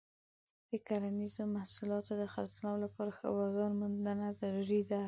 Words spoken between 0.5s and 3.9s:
د کرنیزو محصولاتو د خرڅلاو لپاره ښه بازار